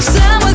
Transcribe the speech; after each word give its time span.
Не 0.00 0.49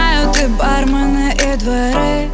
знаю, 0.00 0.32
ты 0.32 0.48
бармены 0.48 1.34
и 1.34 1.56
дворы. 1.56 2.30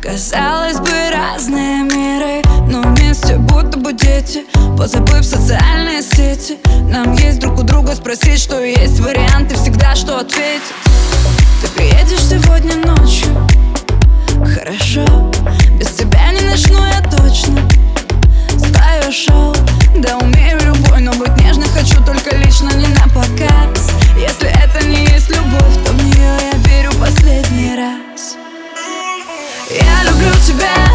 Казалось 0.00 0.78
бы, 0.78 0.90
разные 1.12 1.82
миры 1.82 2.42
Но 2.66 2.82
вместе 2.82 3.36
будто 3.36 3.78
бы 3.78 3.92
дети. 3.92 4.44
Позабыв 4.76 5.24
социальные 5.24 6.02
сети. 6.02 6.58
Нам 6.88 7.12
есть 7.14 7.40
друг 7.40 7.58
у 7.58 7.62
друга 7.62 7.94
спросить, 7.94 8.38
что 8.38 8.62
есть 8.62 9.00
Варианты 9.00 9.54
всегда, 9.56 9.94
что 9.94 10.18
ответить. 10.18 10.72
Ты 11.62 11.68
приедешь 11.68 12.22
люблю 30.20 30.34
тебя 30.44 30.89